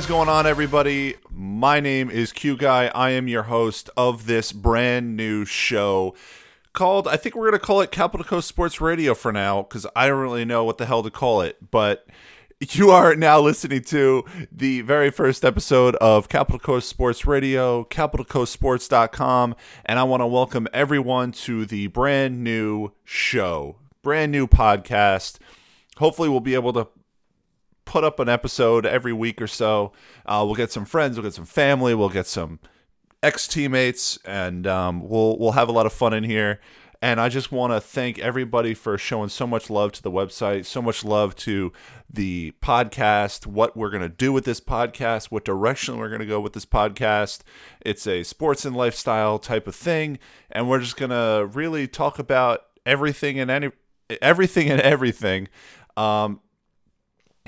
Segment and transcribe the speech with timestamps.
[0.00, 1.16] Is going on, everybody?
[1.30, 2.86] My name is Q Guy.
[2.94, 6.14] I am your host of this brand new show
[6.72, 9.86] called, I think we're going to call it Capital Coast Sports Radio for now, because
[9.94, 11.70] I don't really know what the hell to call it.
[11.70, 12.06] But
[12.60, 19.54] you are now listening to the very first episode of Capital Coast Sports Radio, capitalcoastsports.com,
[19.84, 25.36] and I want to welcome everyone to the brand new show, brand new podcast.
[25.98, 26.88] Hopefully, we'll be able to
[27.90, 29.90] put up an episode every week or so.
[30.24, 32.60] Uh, we'll get some friends, we'll get some family, we'll get some
[33.20, 36.60] ex teammates, and um, we'll we'll have a lot of fun in here.
[37.02, 40.66] And I just want to thank everybody for showing so much love to the website,
[40.66, 41.72] so much love to
[42.08, 46.26] the podcast, what we're going to do with this podcast, what direction we're going to
[46.26, 47.40] go with this podcast.
[47.80, 52.20] It's a sports and lifestyle type of thing, and we're just going to really talk
[52.20, 53.72] about everything and any
[54.22, 55.48] everything and everything.
[55.96, 56.40] Um,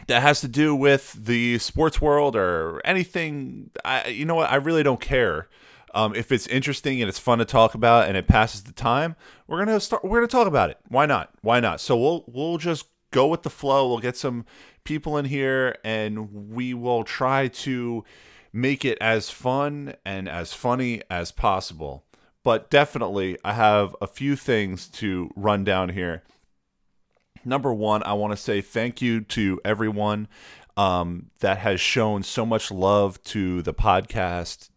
[0.06, 3.70] that has to do with the sports world or anything.
[3.84, 4.50] I, you know what?
[4.50, 5.48] I really don't care.
[5.94, 9.14] Um, if it's interesting and it's fun to talk about and it passes the time,
[9.46, 10.04] we're gonna start.
[10.04, 10.78] We're gonna talk about it.
[10.88, 11.30] Why not?
[11.42, 11.80] Why not?
[11.80, 13.88] So we'll we'll just go with the flow.
[13.88, 14.46] We'll get some
[14.84, 18.04] people in here and we will try to
[18.52, 22.04] make it as fun and as funny as possible.
[22.42, 26.22] But definitely, I have a few things to run down here
[27.44, 30.28] number one, I want to say thank you to everyone
[30.76, 34.70] um, that has shown so much love to the podcast,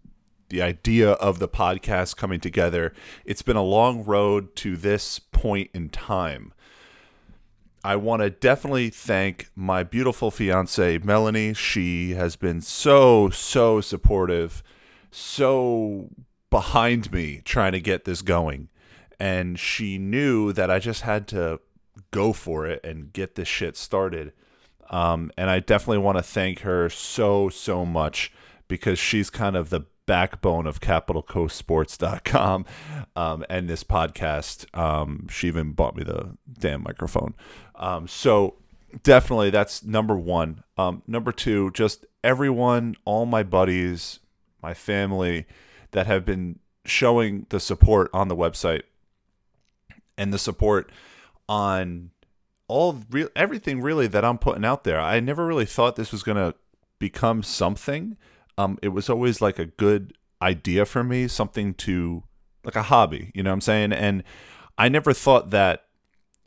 [0.49, 2.93] the idea of the podcast coming together.
[3.23, 6.53] It's been a long road to this point in time.
[7.83, 11.53] I want to definitely thank my beautiful fiance, Melanie.
[11.53, 14.63] She has been so, so supportive,
[15.11, 16.09] so
[16.49, 18.69] behind me trying to get this going.
[19.19, 21.59] And she knew that I just had to
[22.11, 24.33] go for it and get this shit started.
[24.89, 28.31] Um, and I definitely want to thank her so, so much
[28.67, 32.65] because she's kind of the backbone of capitalcoastsports.com
[33.15, 34.77] um, and this podcast.
[34.77, 37.33] Um, she even bought me the damn microphone.
[37.75, 38.55] Um, so
[39.03, 40.63] definitely that's number one.
[40.77, 44.19] Um, number two, just everyone, all my buddies,
[44.61, 45.45] my family
[45.91, 48.83] that have been showing the support on the website
[50.17, 50.91] and the support
[51.47, 52.11] on
[52.67, 54.99] all real everything really that I'm putting out there.
[54.99, 56.55] I never really thought this was going to
[56.99, 58.17] become something.
[58.57, 62.23] Um, it was always like a good idea for me, something to
[62.63, 63.93] like a hobby, you know what I'm saying?
[63.93, 64.23] And
[64.77, 65.85] I never thought that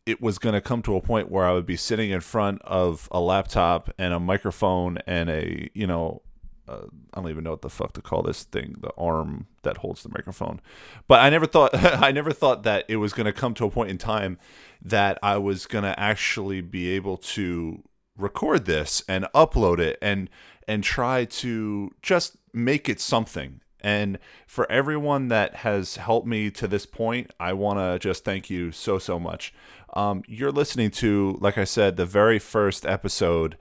[0.04, 2.62] it was going to come to a point where I would be sitting in front
[2.62, 6.22] of a laptop and a microphone and a, you know,
[6.68, 9.78] uh, I don't even know what the fuck to call this thing, the arm that
[9.78, 10.60] holds the microphone.
[11.06, 13.70] But I never thought I never thought that it was going to come to a
[13.70, 14.38] point in time
[14.82, 17.82] that I was going to actually be able to
[18.16, 20.28] record this and upload it and
[20.66, 23.60] and try to just make it something.
[23.80, 28.50] And for everyone that has helped me to this point, I want to just thank
[28.50, 29.54] you so so much.
[29.94, 33.56] Um, you're listening to, like I said, the very first episode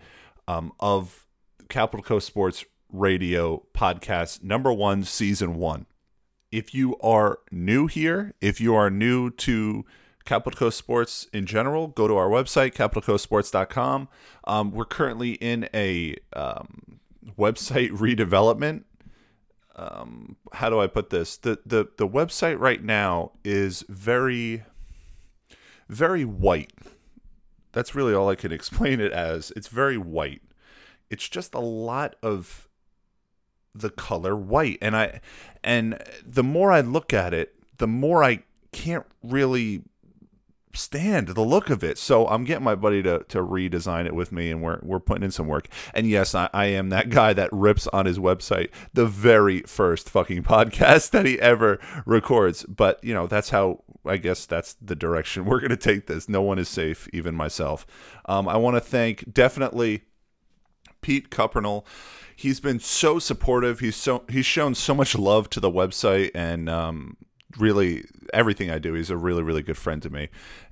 [0.47, 1.25] um, of
[1.69, 5.85] Capital Coast Sports Radio podcast, number one, season one.
[6.51, 9.85] If you are new here, if you are new to
[10.25, 14.09] Capital Coast Sports in general, go to our website, capitalcoastsports.com.
[14.45, 16.99] Um, we're currently in a um,
[17.37, 18.83] website redevelopment.
[19.75, 21.37] Um, how do I put this?
[21.37, 24.63] The, the the website right now is very,
[25.87, 26.73] very white.
[27.73, 29.51] That's really all I can explain it as.
[29.55, 30.41] It's very white.
[31.09, 32.66] It's just a lot of
[33.79, 34.77] the color white.
[34.81, 35.21] And i
[35.63, 39.83] and the more i look at it the more i can't really
[40.73, 41.97] stand the look of it.
[41.97, 45.23] So i'm getting my buddy to, to redesign it with me and we're, we're putting
[45.23, 45.67] in some work.
[45.93, 50.09] And yes I, I am that guy that rips on his website the very first
[50.09, 52.63] fucking podcast that he ever records.
[52.63, 56.29] But you know that's how i guess that's the direction we're going to take this.
[56.29, 57.87] No one is safe even myself.
[58.25, 60.03] Um, i want to thank definitely
[61.07, 61.85] pete Cuppernell
[62.37, 63.81] he's been so supportive.
[63.81, 67.17] He's so he's shown so much love to the website and um,
[67.57, 68.93] really everything I do.
[68.93, 70.29] He's a really really good friend to me.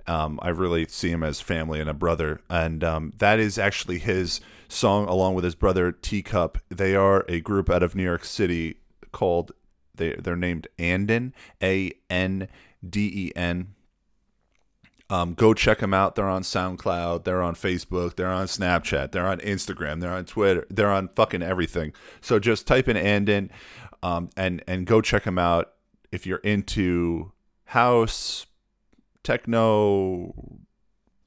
[0.08, 3.98] Um, I really see him as family and a brother, and um, that is actually
[3.98, 4.40] his
[4.70, 6.60] song along with his brother Teacup.
[6.70, 8.78] They are a group out of New York City
[9.12, 9.52] called
[9.96, 11.34] they they're named Anden
[11.64, 12.48] A N
[12.88, 13.74] D E N
[15.10, 16.16] um, go check them out.
[16.16, 17.24] They're on SoundCloud.
[17.24, 18.16] They're on Facebook.
[18.16, 19.12] They're on Snapchat.
[19.12, 20.02] They're on Instagram.
[20.02, 20.66] They're on Twitter.
[20.70, 21.94] They're on fucking everything.
[22.22, 23.52] So just type in Anden
[24.02, 25.74] um, and and go check them out
[26.12, 27.32] if you're into
[27.66, 28.46] house,
[29.24, 30.34] techno,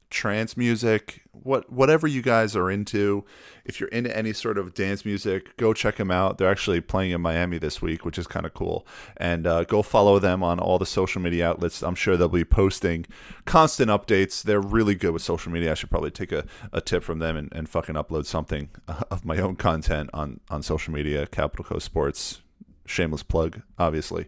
[0.09, 3.23] trance music, what whatever you guys are into.
[3.63, 6.37] If you're into any sort of dance music, go check them out.
[6.37, 8.87] They're actually playing in Miami this week, which is kind of cool.
[9.17, 11.83] And uh, go follow them on all the social media outlets.
[11.83, 13.05] I'm sure they'll be posting
[13.45, 14.41] constant updates.
[14.41, 15.71] They're really good with social media.
[15.71, 18.69] I should probably take a, a tip from them and, and fucking upload something
[19.11, 21.27] of my own content on on social media.
[21.27, 22.41] Capital Coast Sports.
[22.85, 24.25] Shameless plug, obviously.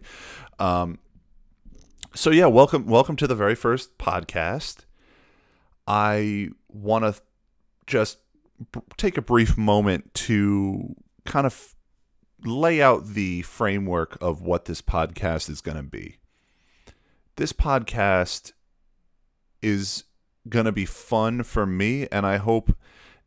[0.60, 1.00] Um,
[2.14, 4.84] so yeah, welcome welcome to the very first podcast.
[5.86, 7.20] I want to
[7.86, 8.18] just
[8.96, 10.94] take a brief moment to
[11.24, 11.74] kind of
[12.44, 16.18] lay out the framework of what this podcast is going to be.
[17.36, 18.52] This podcast
[19.60, 20.04] is
[20.48, 22.76] going to be fun for me, and I hope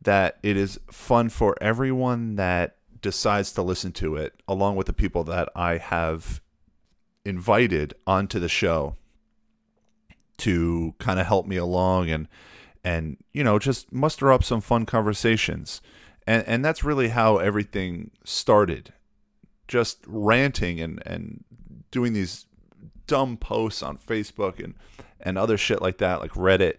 [0.00, 4.92] that it is fun for everyone that decides to listen to it, along with the
[4.92, 6.40] people that I have
[7.24, 8.96] invited onto the show
[10.38, 12.28] to kind of help me along and
[12.84, 15.80] and you know just muster up some fun conversations.
[16.26, 18.92] And and that's really how everything started.
[19.68, 21.44] Just ranting and and
[21.90, 22.46] doing these
[23.06, 24.74] dumb posts on Facebook and
[25.20, 26.74] and other shit like that like Reddit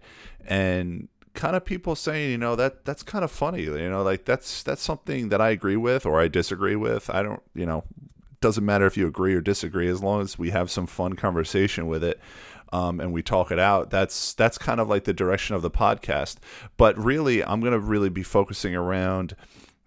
[0.46, 4.24] and kind of people saying you know that that's kind of funny you know like
[4.24, 7.10] that's that's something that I agree with or I disagree with.
[7.10, 7.84] I don't you know
[8.40, 11.86] doesn't matter if you agree or disagree as long as we have some fun conversation
[11.88, 12.20] with it
[12.72, 15.70] um, and we talk it out that's that's kind of like the direction of the
[15.70, 16.36] podcast.
[16.76, 19.34] But really i'm going to really be focusing around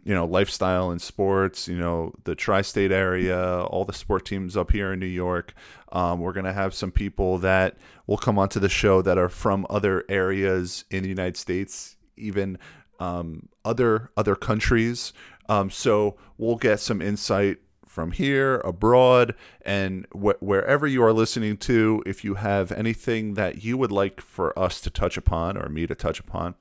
[0.04, 4.72] you know lifestyle and sports you know the tri-state area all the sport teams up
[4.72, 5.54] here in new york.
[5.92, 7.76] Um, we're going to have some people that
[8.08, 12.58] will come onto the show that are from other areas in the united states even
[13.02, 15.12] um, other other countries.
[15.50, 17.58] Um, so we'll get some insight
[17.92, 23.66] from here, abroad, and wh- wherever you are listening to, if you have anything that
[23.66, 26.56] you would like for us to touch upon or me to touch upon,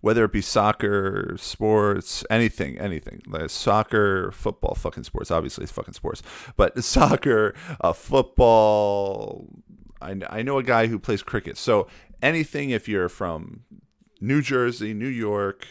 [0.00, 5.94] whether it be soccer, sports, anything, anything, like soccer, football, fucking sports, obviously it's fucking
[5.94, 6.22] sports,
[6.56, 9.46] but soccer, uh, football.
[10.02, 11.56] I, I know a guy who plays cricket.
[11.56, 11.86] So
[12.20, 13.60] anything, if you're from
[14.20, 15.68] New Jersey, New York,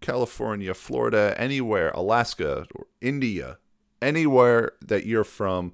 [0.00, 3.58] California, Florida, anywhere, Alaska, or India,
[4.04, 5.72] anywhere that you're from,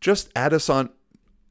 [0.00, 0.90] just add us on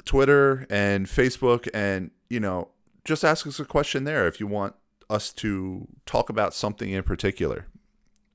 [0.04, 2.70] Twitter and Facebook and, you know,
[3.04, 4.76] just ask us a question there if you want
[5.10, 7.68] us to talk about something in particular.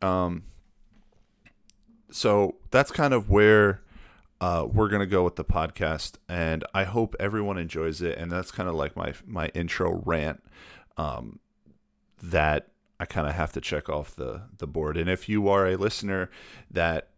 [0.03, 0.45] Um,
[2.11, 3.83] so that's kind of where
[4.41, 8.17] uh, we're gonna go with the podcast, and I hope everyone enjoys it.
[8.17, 10.43] And that's kind of like my my intro rant
[10.97, 11.41] um,
[12.23, 12.69] that
[12.99, 14.97] I kind of have to check off the the board.
[14.97, 16.31] And if you are a listener
[16.71, 17.10] that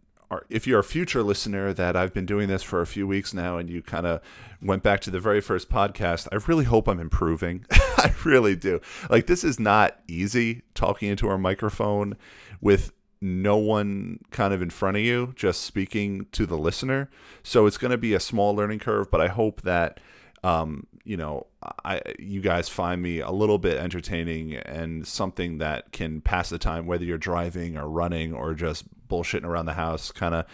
[0.49, 3.59] if you're a future listener that I've been doing this for a few weeks now
[3.59, 4.21] and you kind of
[4.61, 7.65] went back to the very first podcast, I really hope I'm improving.
[7.71, 8.81] I really do.
[9.11, 12.17] Like this is not easy talking into our microphone
[12.61, 17.09] with no one kind of in front of you, just speaking to the listener.
[17.43, 20.01] So it's going to be a small learning curve, but I hope that
[20.45, 21.47] um, you know,
[21.85, 26.59] I you guys find me a little bit entertaining and something that can pass the
[26.59, 30.47] time, whether you're driving or running or just bullshitting around the house, kind of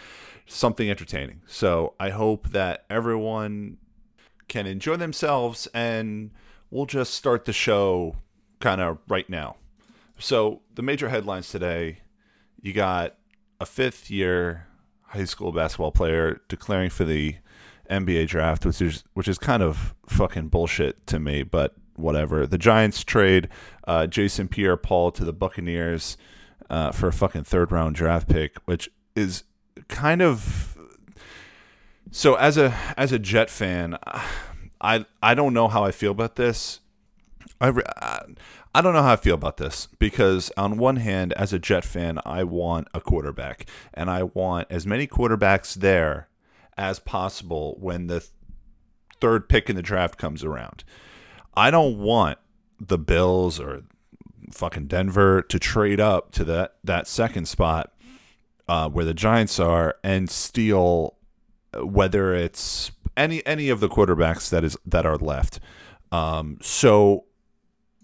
[0.45, 1.41] something entertaining.
[1.47, 3.77] So I hope that everyone
[4.47, 6.31] can enjoy themselves, and
[6.69, 8.15] we'll just start the show
[8.59, 9.55] kind of right now.
[10.17, 11.99] So the major headlines today:
[12.61, 13.15] you got
[13.59, 14.67] a fifth year
[15.03, 17.35] high school basketball player declaring for the
[17.89, 22.45] NBA draft, which is which is kind of fucking bullshit to me, but whatever.
[22.45, 23.49] The Giants trade
[23.87, 26.17] uh, Jason Pierre-Paul to the Buccaneers
[26.69, 29.43] uh, for a fucking third round draft pick, which is
[29.87, 30.77] kind of
[32.11, 33.97] so as a as a Jet fan,
[34.81, 36.79] I I don't know how I feel about this.
[37.61, 37.73] I,
[38.73, 41.83] I don't know how I feel about this because on one hand, as a Jet
[41.83, 46.29] fan, I want a quarterback, and I want as many quarterbacks there
[46.77, 48.25] as possible when the
[49.19, 50.83] third pick in the draft comes around.
[51.55, 52.37] I don't want
[52.79, 53.83] the Bills or
[54.51, 57.93] fucking Denver to trade up to that that second spot
[58.67, 61.15] uh, where the Giants are and steal
[61.81, 65.59] whether it's any any of the quarterbacks that is that are left.
[66.11, 67.25] Um, so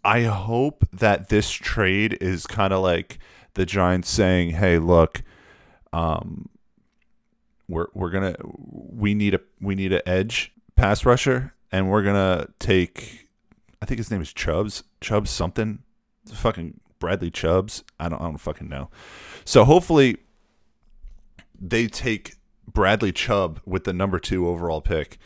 [0.04, 3.20] I hope that this trade is kind of like
[3.56, 5.24] the Giants saying, "Hey, look,
[5.94, 6.50] um,
[7.68, 12.48] we're we're gonna we need a we need an edge pass rusher, and we're gonna
[12.60, 13.30] take
[13.82, 15.80] I think his name is Chubbs Chubbs something,
[16.32, 17.84] fucking Bradley Chubbs.
[18.00, 18.90] I don't I don't fucking know.
[19.44, 20.18] So hopefully
[21.60, 22.36] they take
[22.68, 25.18] Bradley Chubb with the number two overall pick.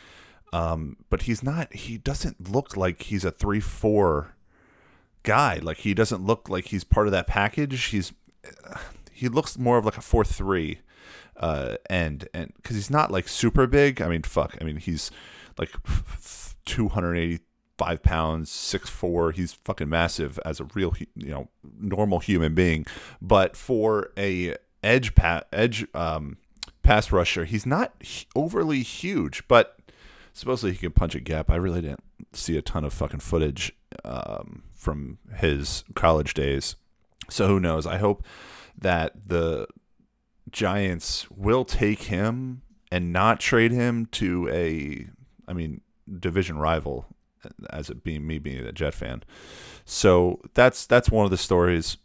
[0.52, 1.72] Um, but he's not.
[1.72, 4.34] He doesn't look like he's a three four
[5.22, 5.60] guy.
[5.62, 7.84] Like he doesn't look like he's part of that package.
[7.84, 8.12] He's
[9.12, 10.80] he looks more of like a four three
[11.36, 14.02] uh, end, and because he's not like super big.
[14.02, 14.56] I mean, fuck.
[14.60, 15.10] I mean, he's
[15.58, 15.70] like
[16.64, 17.40] two hundred eighty
[17.80, 19.32] five pounds, six four.
[19.32, 21.48] He's fucking massive as a real, you know,
[21.80, 22.84] normal human being.
[23.22, 25.14] But for a edge
[25.50, 26.36] edge um,
[26.82, 27.94] pass rusher, he's not
[28.36, 29.78] overly huge, but
[30.34, 31.50] supposedly he can punch a gap.
[31.50, 33.72] I really didn't see a ton of fucking footage
[34.04, 36.76] um, from his college days,
[37.30, 37.86] so who knows?
[37.86, 38.22] I hope
[38.76, 39.66] that the
[40.50, 42.60] Giants will take him
[42.92, 45.06] and not trade him to a,
[45.48, 45.80] I mean,
[46.18, 47.06] division rival
[47.70, 49.22] as it being me being a Jet fan.
[49.84, 51.96] So that's that's one of the stories.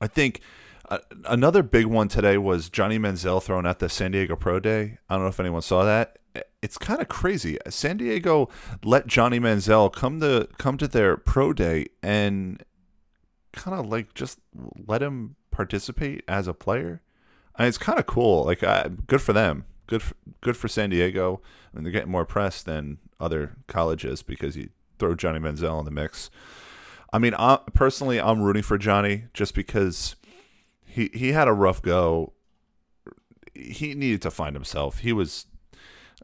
[0.00, 0.40] I think
[0.88, 4.98] uh, another big one today was Johnny Manziel thrown at the San Diego Pro Day.
[5.08, 6.18] I don't know if anyone saw that.
[6.62, 7.58] It's kind of crazy.
[7.68, 8.48] San Diego
[8.84, 12.62] let Johnny Manziel come to come to their pro day and
[13.52, 14.38] kind of like just
[14.86, 17.02] let him participate as a player.
[17.58, 18.44] Mean, it's kind of cool.
[18.44, 18.60] Like,
[19.06, 19.64] good for them.
[19.92, 21.42] Good, for, good for San Diego.
[21.70, 25.84] I mean, they're getting more press than other colleges because you throw Johnny Manziel in
[25.84, 26.30] the mix.
[27.12, 30.16] I mean, I, personally, I'm rooting for Johnny just because
[30.82, 32.32] he he had a rough go.
[33.52, 35.00] He needed to find himself.
[35.00, 35.44] He was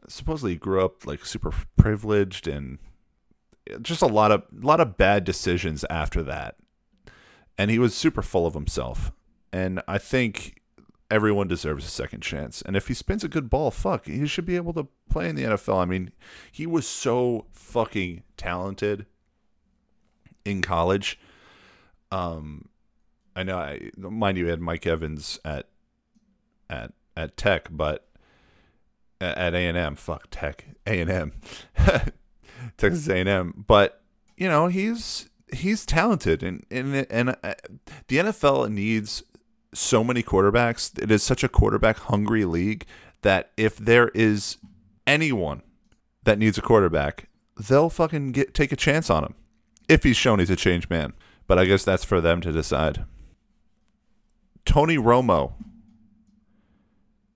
[0.07, 2.79] supposedly grew up like super privileged and
[3.83, 6.55] just a lot of a lot of bad decisions after that.
[7.55, 9.11] And he was super full of himself.
[9.53, 10.58] And I think
[11.11, 12.61] everyone deserves a second chance.
[12.61, 15.35] And if he spins a good ball, fuck, he should be able to play in
[15.35, 15.81] the NFL.
[15.81, 16.11] I mean,
[16.51, 19.05] he was so fucking talented
[20.45, 21.19] in college.
[22.11, 22.69] Um,
[23.35, 25.67] I know, I mind you, had Mike Evans at
[26.69, 28.07] at at Tech, but
[29.21, 31.33] at A and M, fuck Tech, A and M,
[32.77, 33.65] Texas A and M.
[33.67, 34.01] But
[34.37, 37.53] you know, he's he's talented, and and and uh,
[38.07, 39.23] the NFL needs
[39.73, 40.97] so many quarterbacks.
[41.01, 42.85] It is such a quarterback hungry league
[43.21, 44.57] that if there is
[45.05, 45.61] anyone
[46.23, 49.35] that needs a quarterback, they'll fucking get take a chance on him
[49.87, 51.13] if he's shown he's a changed man.
[51.47, 53.05] But I guess that's for them to decide.
[54.65, 55.53] Tony Romo.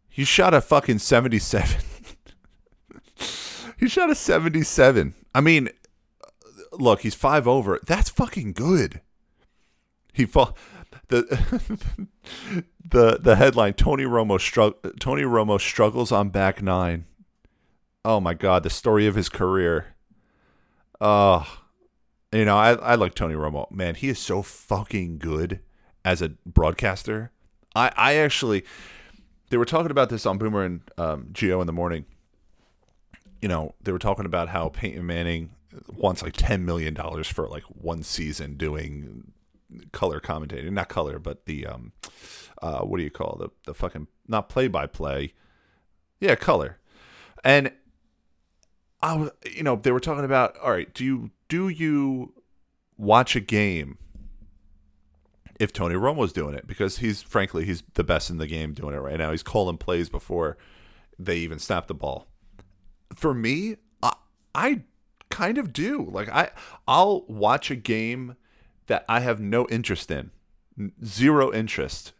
[0.08, 1.82] He shot a fucking 77.
[3.80, 5.16] he shot a 77.
[5.34, 5.70] I mean,
[6.72, 7.80] look, he's 5 over.
[7.88, 9.02] That's fucking good.
[10.14, 10.56] He fall
[11.22, 12.08] the
[12.90, 17.06] the the headline Tony Romo strugg- Tony Romo struggles on back nine.
[18.04, 19.88] Oh my god, the story of his career.
[21.00, 21.46] Uh
[22.32, 23.70] you know, I I like Tony Romo.
[23.72, 25.60] Man, he is so fucking good
[26.04, 27.32] as a broadcaster.
[27.76, 28.64] I I actually
[29.50, 32.06] they were talking about this on Boomer and um, Gio in the morning.
[33.40, 35.52] You know, they were talking about how Peyton Manning
[35.96, 39.34] wants like ten million dollars for like one season doing
[39.92, 41.92] color commentating, not color, but the um,
[42.62, 45.34] uh, what do you call the the fucking not play by play,
[46.20, 46.80] yeah, color,
[47.44, 47.72] and
[49.02, 52.34] I was, you know, they were talking about all right, do you do you
[52.98, 53.98] watch a game
[55.60, 58.96] if Tony Romo's doing it because he's frankly he's the best in the game doing
[58.96, 59.32] it right now.
[59.32, 60.58] He's calling plays before
[61.20, 62.28] they even snap the ball.
[63.16, 64.14] For me, I,
[64.56, 64.82] I
[65.30, 66.10] kind of do.
[66.12, 66.52] Like I
[66.88, 68.36] I'll watch a game
[68.88, 70.32] that I have no interest in,
[71.04, 72.14] zero interest,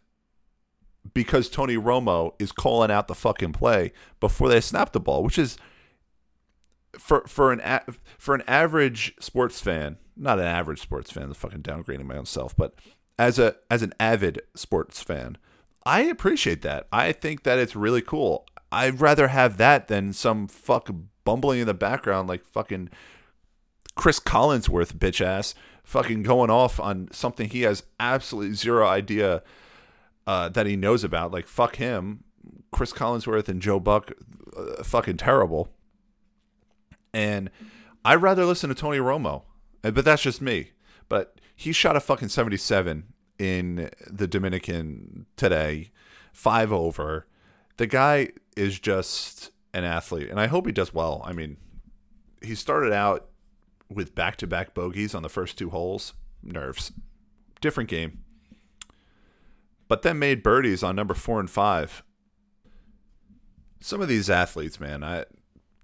[1.12, 5.38] because Tony Romo is calling out the fucking play before they snap the ball, which
[5.38, 5.58] is
[6.98, 7.60] for for an
[8.18, 12.26] for an average sports fan, not an average sports fan, I'm fucking downgrading my own
[12.26, 12.74] self, but
[13.18, 15.36] as a as an avid sports fan,
[15.84, 16.86] I appreciate that.
[16.92, 18.46] I think that it's really cool.
[18.72, 20.90] I'd rather have that than some fuck
[21.24, 22.90] bumbling in the background like fucking
[23.94, 25.54] Cris Collinsworth bitch ass
[25.84, 29.42] fucking going off on something he has absolutely zero idea
[30.26, 31.30] uh, that he knows about.
[31.30, 32.24] Like fuck him,
[32.72, 34.12] Cris Collinsworth and Joe Buck,
[34.56, 35.68] uh, fucking terrible.
[37.12, 37.50] And
[38.04, 39.42] I'd rather listen to Tony Romo,
[39.82, 40.72] but that's just me.
[41.08, 43.04] But he shot a fucking seventy-seven
[43.38, 45.90] in the Dominican today,
[46.32, 47.26] five over.
[47.76, 51.22] The guy is just an athlete, and I hope he does well.
[51.24, 51.56] I mean,
[52.42, 53.28] he started out
[53.90, 56.14] with back to back bogeys on the first two holes.
[56.42, 56.92] Nerves.
[57.60, 58.24] Different game.
[59.88, 62.02] But then made birdies on number four and five.
[63.80, 65.26] Some of these athletes, man, I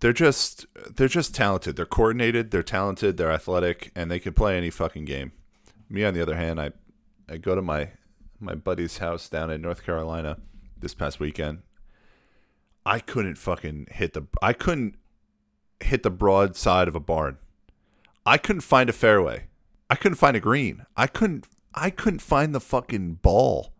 [0.00, 0.66] they're just
[0.96, 1.76] they're just talented.
[1.76, 5.32] They're coordinated, they're talented, they're athletic, and they can play any fucking game.
[5.88, 6.72] Me on the other hand, I
[7.28, 7.90] I go to my
[8.40, 10.38] my buddy's house down in North Carolina
[10.78, 11.62] this past weekend.
[12.86, 14.96] I couldn't fucking hit the I couldn't
[15.80, 17.36] hit the broad side of a barn.
[18.26, 19.46] I couldn't find a fairway.
[19.88, 20.86] I couldn't find a green.
[20.96, 23.72] I couldn't I couldn't find the fucking ball.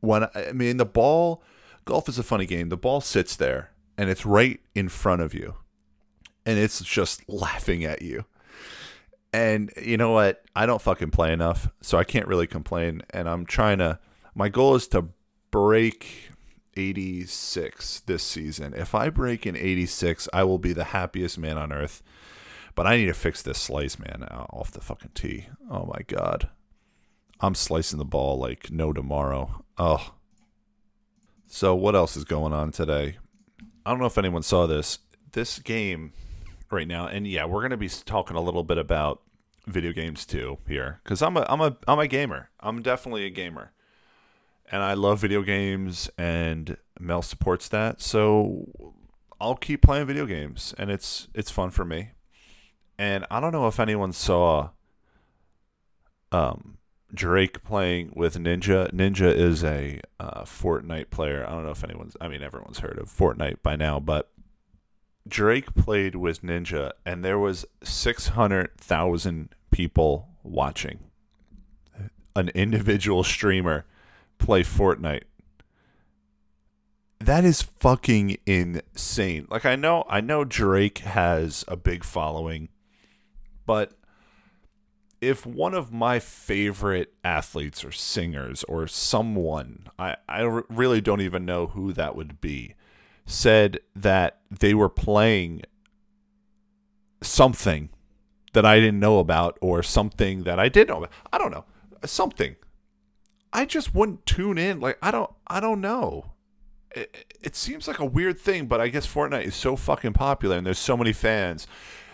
[0.00, 1.42] When I, I mean the ball
[1.84, 2.68] golf is a funny game.
[2.68, 5.56] The ball sits there and it's right in front of you.
[6.44, 8.24] And it's just laughing at you.
[9.32, 10.44] And you know what?
[10.54, 13.98] I don't fucking play enough, so I can't really complain and I'm trying to
[14.34, 15.08] my goal is to
[15.50, 16.30] break
[16.76, 18.74] 86 this season.
[18.74, 22.02] If I break in 86, I will be the happiest man on earth.
[22.76, 25.46] But I need to fix this slice, man, uh, off the fucking tee.
[25.68, 26.48] Oh my god.
[27.40, 29.64] I'm slicing the ball like no tomorrow.
[29.76, 30.14] Oh.
[31.48, 33.18] So what else is going on today?
[33.84, 35.00] I don't know if anyone saw this.
[35.32, 36.12] This game
[36.70, 39.22] right now, and yeah, we're gonna be talking a little bit about
[39.66, 42.50] video games too here, because I'm a I'm a I'm a gamer.
[42.60, 43.72] I'm definitely a gamer
[44.70, 48.00] and I love video games, and Mel supports that.
[48.00, 48.66] So
[49.40, 52.10] I'll keep playing video games, and it's it's fun for me.
[52.98, 54.70] And I don't know if anyone saw
[56.32, 56.78] um,
[57.12, 58.90] Drake playing with Ninja.
[58.92, 61.44] Ninja is a uh, Fortnite player.
[61.46, 62.16] I don't know if anyone's.
[62.20, 64.30] I mean, everyone's heard of Fortnite by now, but
[65.28, 71.00] Drake played with Ninja, and there was six hundred thousand people watching.
[72.34, 73.86] An individual streamer
[74.38, 75.24] play Fortnite.
[77.18, 79.46] That is fucking insane.
[79.50, 82.68] Like I know I know Drake has a big following,
[83.66, 83.92] but
[85.20, 91.44] if one of my favorite athletes or singers or someone, I, I really don't even
[91.44, 92.74] know who that would be,
[93.24, 95.62] said that they were playing
[97.22, 97.88] something
[98.52, 101.10] that I didn't know about or something that I did know about.
[101.32, 101.64] I don't know.
[102.04, 102.56] Something.
[103.52, 104.80] I just wouldn't tune in.
[104.80, 106.32] Like I don't I don't know.
[106.92, 110.56] It, it seems like a weird thing, but I guess Fortnite is so fucking popular
[110.56, 111.66] and there's so many fans.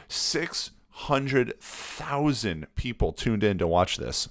[0.08, 4.28] Six hundred thousand people tuned in to watch this.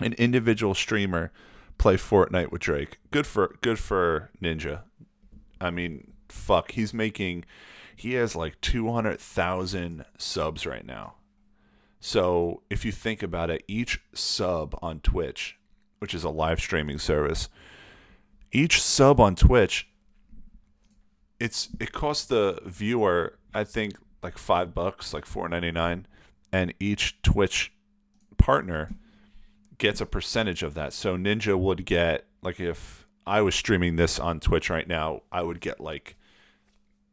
[0.00, 1.32] An individual streamer
[1.78, 2.98] play Fortnite with Drake.
[3.10, 4.82] Good for good for Ninja.
[5.60, 7.44] I mean, fuck, he's making
[7.96, 11.14] he has like 200,000 subs right now.
[12.00, 15.56] So, if you think about it, each sub on Twitch
[16.04, 17.48] which is a live streaming service.
[18.52, 19.88] Each sub on Twitch,
[21.40, 26.06] it's it costs the viewer, I think, like five bucks, like four ninety nine,
[26.52, 27.72] and each Twitch
[28.38, 28.90] partner
[29.78, 30.92] gets a percentage of that.
[30.92, 35.42] So Ninja would get like if I was streaming this on Twitch right now, I
[35.42, 36.16] would get like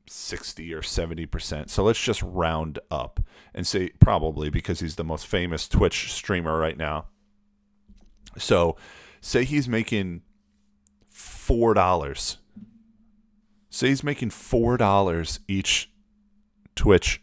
[0.07, 1.69] 60 or 70%.
[1.69, 3.21] So let's just round up
[3.53, 7.05] and say probably because he's the most famous Twitch streamer right now.
[8.37, 8.77] So,
[9.19, 10.21] say he's making
[11.09, 12.37] four dollars.
[13.69, 15.90] Say he's making four dollars each
[16.81, 17.21] Twitch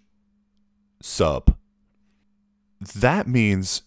[1.02, 1.56] sub.
[2.94, 3.82] That means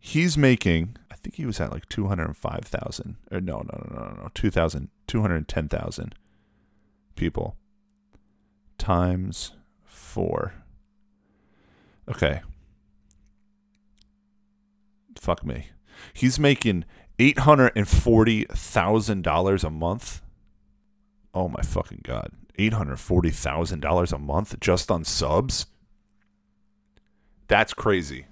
[0.00, 0.96] he's making.
[1.12, 3.14] I think he was at like two hundred five thousand.
[3.30, 6.16] Or no, no, no, no, no, two thousand, two hundred ten thousand
[7.14, 7.54] people
[8.78, 9.52] times
[9.84, 10.54] four.
[12.08, 12.40] Okay.
[15.16, 15.68] Fuck me.
[16.14, 16.84] He's making
[17.20, 20.20] eight hundred and forty thousand dollars a month.
[21.32, 22.32] Oh my fucking god!
[22.58, 25.66] Eight hundred forty thousand dollars a month just on subs.
[27.48, 28.26] That's crazy.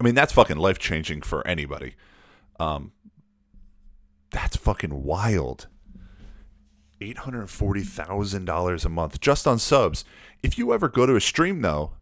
[0.00, 1.94] I mean, that's fucking life changing for anybody.
[2.58, 2.92] Um,
[4.30, 5.68] that's fucking wild.
[7.00, 10.04] Eight hundred forty thousand dollars a month just on subs.
[10.42, 11.92] If you ever go to a stream, though,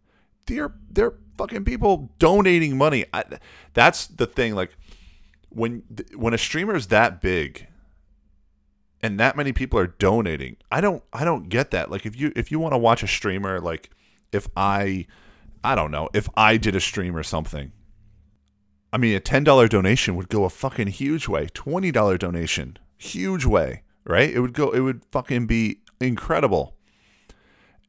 [0.46, 3.05] they're they're fucking people donating money.
[3.12, 3.24] I,
[3.74, 4.55] that's the thing.
[4.55, 4.77] Like
[5.51, 5.83] when
[6.14, 7.68] when a streamer is that big
[9.02, 11.90] and that many people are donating, I don't I don't get that.
[11.90, 13.90] Like if you if you want to watch a streamer, like
[14.32, 15.06] if I
[15.62, 17.72] I don't know if I did a stream or something.
[18.90, 21.48] I mean, a ten dollar donation would go a fucking huge way.
[21.52, 24.32] Twenty dollar donation, huge way, right?
[24.32, 24.70] It would go.
[24.70, 26.74] It would fucking be incredible,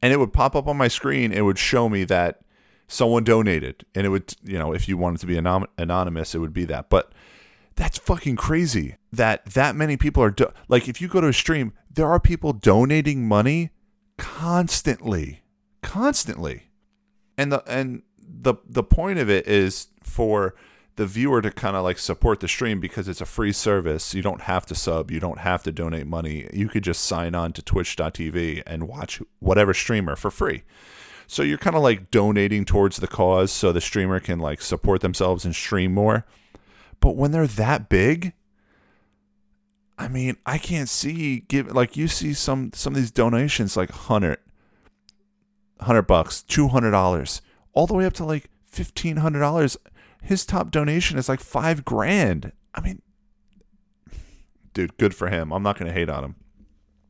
[0.02, 1.32] and it would pop up on my screen.
[1.32, 2.42] It would show me that
[2.90, 6.52] someone donated and it would you know if you wanted to be anonymous it would
[6.52, 7.12] be that but
[7.80, 11.32] that's fucking crazy that that many people are do- like if you go to a
[11.32, 13.70] stream there are people donating money
[14.16, 15.40] constantly
[15.82, 16.64] constantly.
[17.36, 20.54] And the and the the point of it is for
[20.96, 24.14] the viewer to kind of like support the stream because it's a free service.
[24.14, 25.10] You don't have to sub.
[25.10, 26.48] You don't have to donate money.
[26.52, 30.62] You could just sign on to twitch.tv and watch whatever streamer for free.
[31.26, 35.00] So you're kind of like donating towards the cause so the streamer can like support
[35.00, 36.26] themselves and stream more.
[37.00, 38.34] But when they're that big,
[39.98, 43.90] I mean, I can't see give like you see some some of these donations like
[43.90, 44.38] 100
[45.80, 49.76] hundred bucks, two hundred dollars, all the way up to like fifteen hundred dollars.
[50.22, 52.52] His top donation is like five grand.
[52.74, 53.02] I mean,
[54.74, 55.52] dude, good for him.
[55.52, 56.34] I'm not gonna hate on him.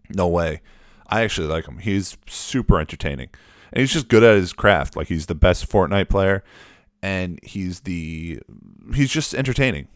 [0.09, 0.61] No way.
[1.07, 1.79] I actually like him.
[1.79, 3.31] He's super entertaining.
[3.73, 4.97] And he's just good at his craft.
[4.97, 6.43] Like he's the best Fortnite player
[7.03, 8.41] and he's the
[8.95, 9.89] he's just entertaining.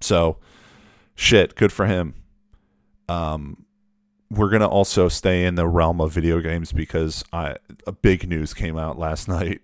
[0.00, 0.38] So
[1.14, 2.14] shit, good for him.
[3.08, 3.64] Um
[4.30, 8.54] we're gonna also stay in the realm of video games because I a big news
[8.54, 9.60] came out last night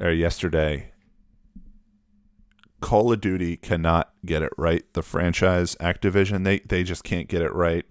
[0.00, 0.90] or yesterday.
[2.80, 4.82] Call of Duty cannot get it right.
[4.92, 7.86] The franchise Activision, they they just can't get it right.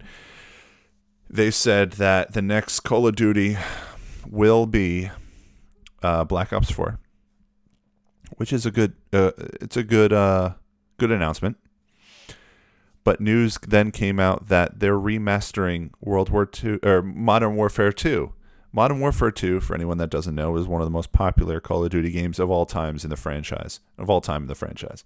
[1.30, 3.56] They said that the next Call of Duty
[4.28, 5.10] will be
[6.02, 6.98] uh, Black Ops 4,
[8.36, 10.54] which is a good uh, it's a good uh,
[10.98, 11.56] good announcement.
[13.04, 18.32] But news then came out that they're remastering World War II or Modern Warfare 2.
[18.72, 21.84] Modern Warfare 2, for anyone that doesn't know, is one of the most popular Call
[21.84, 23.80] of Duty games of all times in the franchise.
[23.98, 25.04] Of all time in the franchise.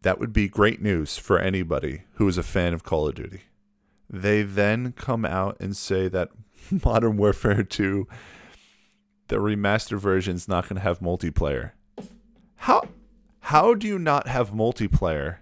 [0.00, 3.42] That would be great news for anybody who is a fan of Call of Duty.
[4.10, 6.30] They then come out and say that
[6.84, 8.08] Modern Warfare 2,
[9.32, 11.70] the remastered version, is not going to have multiplayer.
[12.56, 12.82] How
[13.40, 15.38] how do you not have multiplayer?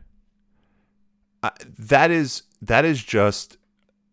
[1.76, 3.58] That is that is just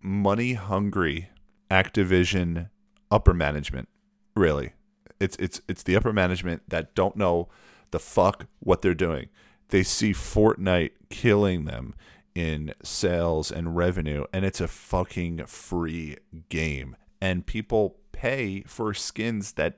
[0.01, 1.29] money hungry
[1.69, 2.69] Activision
[3.11, 3.87] upper management.
[4.35, 4.73] Really,
[5.19, 7.47] it's it's it's the upper management that don't know
[7.91, 9.29] the fuck what they're doing.
[9.69, 11.93] They see Fortnite killing them
[12.33, 16.17] in sales and revenue, and it's a fucking free
[16.49, 16.95] game.
[17.21, 19.77] And people pay for skins that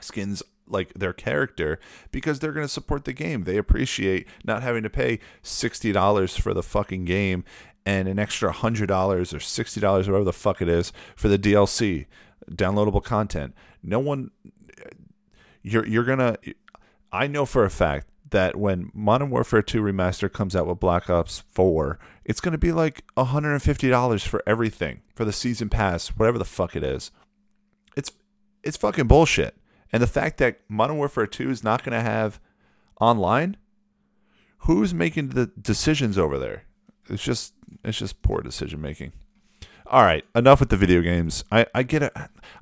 [0.00, 1.80] skins like their character
[2.12, 3.42] because they're going to support the game.
[3.42, 7.44] They appreciate not having to pay $60 for the fucking game
[7.84, 12.06] and an extra $100 or $60 or whatever the fuck it is for the DLC,
[12.50, 13.54] downloadable content.
[13.82, 14.30] No one
[15.62, 16.36] you're you're going to
[17.12, 21.08] I know for a fact that when Modern Warfare 2 Remaster comes out with Black
[21.08, 26.38] Ops 4, it's going to be like $150 for everything, for the season pass, whatever
[26.38, 27.10] the fuck it is.
[27.96, 28.10] It's
[28.62, 29.56] it's fucking bullshit.
[29.92, 32.40] And the fact that Modern Warfare 2 is not going to have
[33.00, 33.56] online,
[34.58, 36.64] who's making the decisions over there?
[37.08, 39.12] It's just it's just poor decision making.
[39.86, 41.44] All right, enough with the video games.
[41.50, 42.12] I, I get it.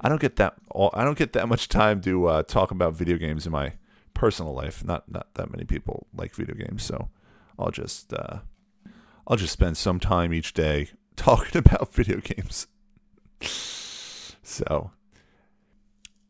[0.00, 0.54] I don't get that.
[0.94, 3.74] I don't get that much time to uh, talk about video games in my
[4.20, 4.84] personal life.
[4.84, 7.08] Not not that many people like video games, so
[7.58, 8.40] I'll just uh,
[9.26, 12.66] I'll just spend some time each day talking about video games.
[13.40, 14.90] so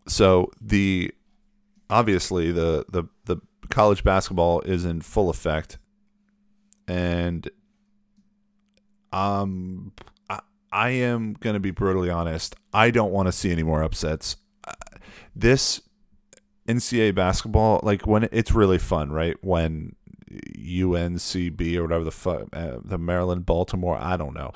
[0.06, 1.12] so the
[1.90, 3.38] obviously the the the
[3.70, 5.78] college basketball is in full effect
[6.88, 7.48] and
[9.12, 9.92] um
[10.28, 10.40] I,
[10.72, 12.56] I am going to be brutally honest.
[12.72, 14.36] I don't want to see any more upsets.
[14.66, 14.72] Uh,
[15.36, 15.80] this
[16.74, 19.36] NCAA basketball, like when it's really fun, right?
[19.42, 19.96] When
[20.30, 24.52] UNCB or whatever the fuck, uh, the Maryland, Baltimore, I don't know.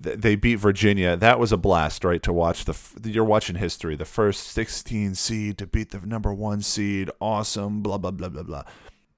[0.00, 1.16] They beat Virginia.
[1.16, 2.22] That was a blast, right?
[2.22, 3.96] To watch the you're watching history.
[3.96, 7.82] The first 16 seed to beat the number one seed, awesome.
[7.82, 8.62] Blah blah blah blah blah.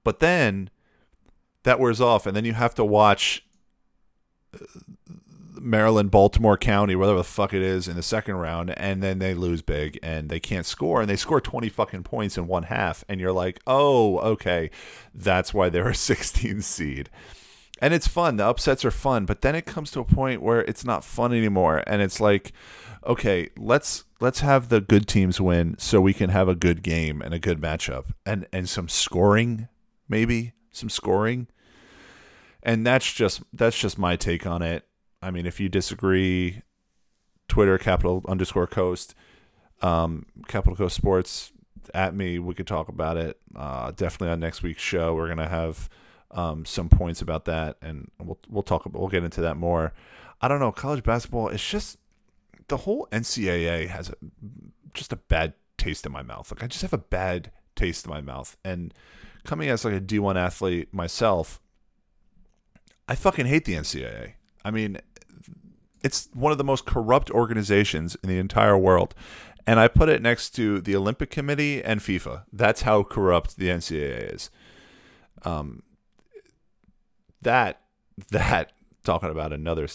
[0.04, 0.70] But then
[1.64, 3.44] that wears off, and then you have to watch
[4.54, 4.64] uh,
[5.60, 9.34] Maryland, Baltimore County, whatever the fuck it is, in the second round, and then they
[9.34, 13.04] lose big and they can't score, and they score twenty fucking points in one half,
[13.08, 14.70] and you're like, oh, okay,
[15.14, 17.10] that's why they're a 16 seed.
[17.82, 18.36] And it's fun.
[18.36, 21.32] The upsets are fun, but then it comes to a point where it's not fun
[21.32, 22.52] anymore, and it's like,
[23.06, 27.22] okay, let's let's have the good teams win so we can have a good game
[27.22, 29.68] and a good matchup and and some scoring,
[30.08, 31.46] maybe some scoring.
[32.62, 34.84] And that's just that's just my take on it
[35.22, 36.62] I mean, if you disagree,
[37.48, 39.14] Twitter capital underscore coast,
[39.82, 41.52] um, capital coast sports
[41.94, 42.38] at me.
[42.38, 43.38] We could talk about it.
[43.54, 45.88] Uh, definitely on next week's show, we're gonna have
[46.30, 48.86] um, some points about that, and we'll we'll talk.
[48.92, 49.92] We'll get into that more.
[50.40, 50.72] I don't know.
[50.72, 51.48] College basketball.
[51.48, 51.98] It's just
[52.68, 54.14] the whole NCAA has a,
[54.94, 56.50] just a bad taste in my mouth.
[56.50, 58.56] Like I just have a bad taste in my mouth.
[58.64, 58.94] And
[59.44, 61.60] coming as like a D1 athlete myself,
[63.08, 64.34] I fucking hate the NCAA.
[64.64, 64.98] I mean,
[66.02, 69.14] it's one of the most corrupt organizations in the entire world.
[69.66, 72.44] And I put it next to the Olympic Committee and FIFA.
[72.52, 74.50] That's how corrupt the NCAA is.
[75.42, 75.82] Um,
[77.42, 77.80] that
[78.30, 78.72] that
[79.04, 79.88] talking about another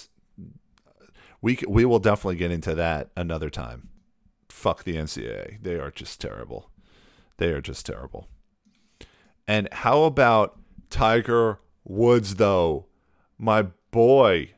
[1.41, 3.89] we we will definitely get into that another time.
[4.50, 5.62] Fuck the NCAA.
[5.62, 6.72] They are just terrible.
[7.38, 8.28] They are just terrible.
[9.48, 10.58] And how about
[10.89, 12.86] Tiger Woods though?
[13.38, 14.54] My boy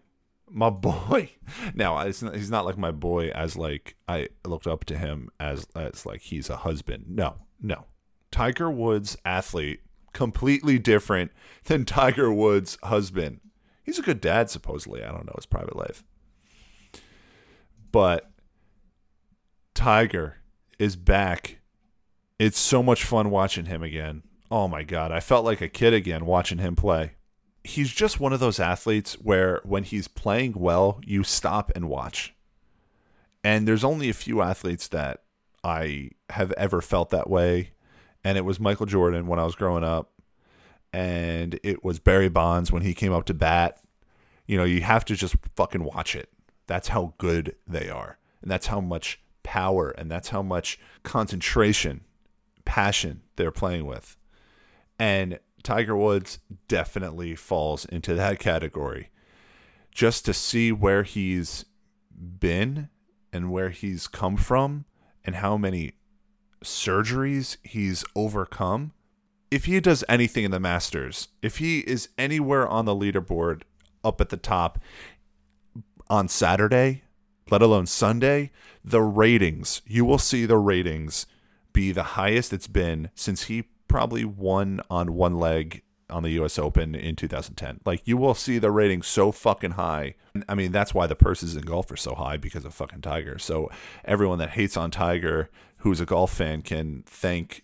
[0.50, 1.32] my boy.
[1.74, 6.06] Now he's not like my boy as like I looked up to him as as
[6.06, 7.06] like he's a husband.
[7.08, 7.86] No, no.
[8.32, 9.82] Tiger Woods athlete
[10.14, 11.32] completely different
[11.66, 13.40] than Tiger Woods husband.
[13.84, 15.04] He's a good dad supposedly.
[15.04, 16.04] I don't know his private life.
[17.92, 18.30] But
[19.74, 20.38] Tiger
[20.78, 21.60] is back.
[22.38, 24.24] It's so much fun watching him again.
[24.52, 27.14] Oh my god, I felt like a kid again watching him play
[27.67, 32.34] he's just one of those athletes where when he's playing well, you stop and watch.
[33.43, 35.23] And there's only a few athletes that
[35.63, 37.71] I have ever felt that way.
[38.23, 40.12] And it was Michael Jordan when I was growing up.
[40.93, 43.80] And it was Barry Bonds when he came up to bat.
[44.45, 46.30] You know, you have to just fucking watch it.
[46.67, 48.17] That's how good they are.
[48.41, 52.01] And that's how much power and that's how much concentration,
[52.65, 54.15] passion they're playing with.
[54.99, 59.10] And Tiger Woods definitely falls into that category.
[59.91, 61.65] Just to see where he's
[62.17, 62.89] been
[63.34, 64.86] and where he's come from
[65.26, 65.93] and how many
[66.63, 68.93] surgeries he's overcome.
[69.50, 73.62] If he does anything in the Masters, if he is anywhere on the leaderboard
[74.04, 74.80] up at the top
[76.10, 77.04] on Saturday,
[77.50, 78.52] let alone Sunday,
[78.84, 81.26] the ratings, you will see the ratings
[81.74, 86.58] be the highest it's been since he probably won on one leg on the US
[86.58, 87.82] Open in 2010.
[87.86, 90.15] Like you will see the rating so fucking high.
[90.47, 93.38] I mean, that's why the purses in golf are so high because of fucking Tiger.
[93.38, 93.69] So
[94.06, 97.63] everyone that hates on Tiger who's a golf fan can thank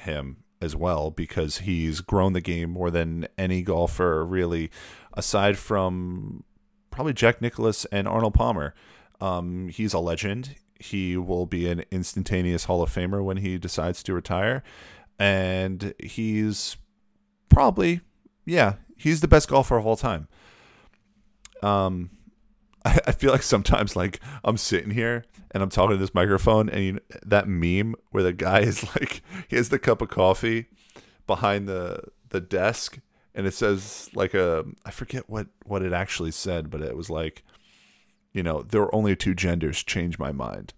[0.00, 4.70] him as well because he's grown the game more than any golfer really
[5.14, 6.44] aside from
[6.90, 8.74] probably Jack Nicklaus and Arnold Palmer.
[9.20, 10.56] Um, he's a legend.
[10.78, 14.62] He will be an instantaneous Hall of Famer when he decides to retire
[15.22, 16.76] and he's
[17.48, 18.00] probably
[18.44, 20.28] yeah he's the best golfer of all time.
[21.62, 22.10] Um
[22.84, 26.68] I, I feel like sometimes like i'm sitting here and i'm talking to this microphone
[26.68, 30.66] and you, that meme where the guy is like he has the cup of coffee
[31.28, 32.98] behind the the desk
[33.36, 37.08] and it says like a i forget what what it actually said but it was
[37.08, 37.44] like
[38.32, 39.82] you know there are only two genders.
[39.82, 40.72] Change my mind.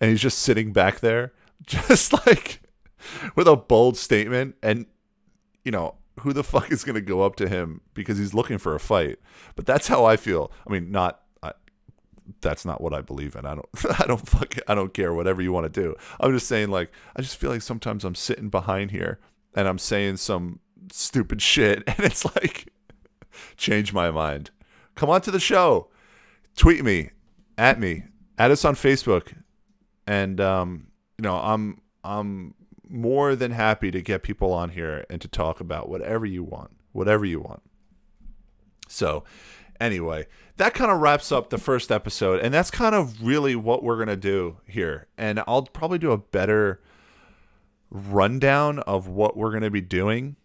[0.00, 1.32] And he's just sitting back there
[1.66, 2.62] just like
[3.34, 4.86] with a bold statement and
[5.64, 8.58] you know who the fuck is going to go up to him because he's looking
[8.58, 9.18] for a fight?
[9.56, 10.52] But that's how i feel.
[10.66, 11.52] I mean not I,
[12.40, 13.46] that's not what i believe in.
[13.46, 13.68] I don't
[14.00, 15.94] i don't fuck i don't care whatever you want to do.
[16.20, 19.18] I'm just saying like i just feel like sometimes i'm sitting behind here
[19.54, 20.60] and i'm saying some
[20.92, 22.68] stupid shit and it's like
[23.56, 24.50] change my mind.
[24.94, 25.88] Come on to the show.
[26.56, 27.10] Tweet me.
[27.58, 28.04] At me.
[28.38, 29.32] Add us on facebook.
[30.06, 30.88] And um
[31.18, 32.54] you know i'm i'm
[32.88, 36.70] more than happy to get people on here and to talk about whatever you want,
[36.92, 37.62] whatever you want.
[38.88, 39.24] So,
[39.80, 43.82] anyway, that kind of wraps up the first episode, and that's kind of really what
[43.82, 45.08] we're gonna do here.
[45.16, 46.80] And I'll probably do a better
[47.90, 50.36] rundown of what we're gonna be doing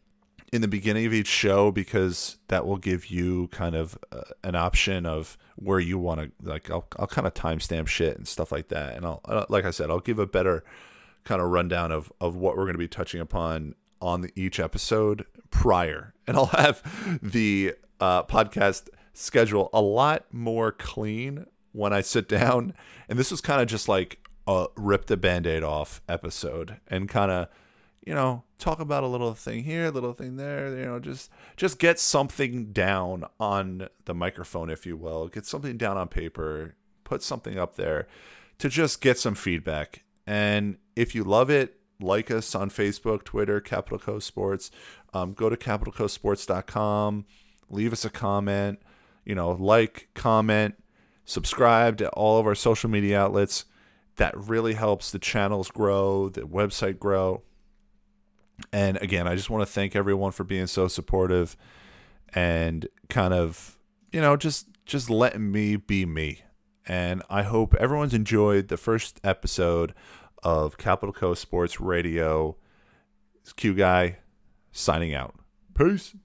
[0.52, 4.56] in the beginning of each show because that will give you kind of uh, an
[4.56, 8.52] option of where you want to like I'll, I'll kind of timestamp shit and stuff
[8.52, 10.64] like that and I'll uh, like I said I'll give a better
[11.30, 14.60] kind of rundown of of what we're going to be touching upon on the, each
[14.60, 16.82] episode prior, and I'll have
[17.22, 22.74] the uh, podcast schedule a lot more clean when I sit down.
[23.08, 27.30] And this was kind of just like a rip the band-aid off episode and kind
[27.30, 27.48] of
[28.04, 31.30] you know talk about a little thing here a little thing there you know just
[31.56, 35.28] just get something down on the microphone if you will.
[35.28, 36.74] Get something down on paper.
[37.04, 38.08] Put something up there
[38.58, 43.60] to just get some feedback and if you love it, like us on Facebook, Twitter,
[43.60, 44.70] Capital Coast Sports.
[45.12, 47.26] Um, go to capitalcoastsports.com,
[47.72, 48.80] leave us a comment,
[49.26, 50.76] you know, like, comment,
[51.26, 53.66] subscribe to all of our social media outlets.
[54.18, 57.42] That really helps the channels grow, the website grow.
[58.72, 61.58] And again, I just want to thank everyone for being so supportive
[62.36, 63.80] and kind of,
[64.12, 66.42] you know, just just letting me be me.
[66.90, 69.94] And I hope everyone's enjoyed the first episode
[70.44, 72.56] of Capital Coast Sports Radio.
[73.42, 74.18] It's Q Guy
[74.72, 75.36] signing out.
[75.74, 76.16] Peace.